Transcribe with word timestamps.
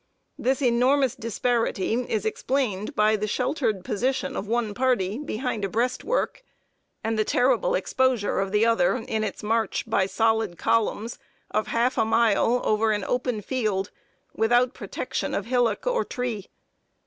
This 0.39 0.63
enormous 0.63 1.13
disparity 1.15 1.93
is 1.93 2.25
explained 2.25 2.95
by 2.95 3.15
the 3.15 3.27
sheltered 3.27 3.85
position 3.85 4.35
of 4.35 4.47
one 4.47 4.73
party 4.73 5.19
behind 5.19 5.63
a 5.63 5.69
breastwork, 5.69 6.41
and 7.03 7.19
the 7.19 7.23
terrible 7.23 7.75
exposure 7.75 8.39
of 8.39 8.51
the 8.51 8.65
other 8.65 8.95
in 8.95 9.23
its 9.23 9.43
march, 9.43 9.87
by 9.87 10.07
solid 10.07 10.57
columns, 10.57 11.19
of 11.51 11.67
half 11.67 11.99
a 11.99 12.03
mile 12.05 12.61
over 12.63 12.91
an 12.91 13.03
open 13.03 13.41
field, 13.43 13.91
without 14.33 14.73
protection 14.73 15.35
of 15.35 15.45
hillock 15.45 15.85
or 15.85 16.03
tree. 16.03 16.47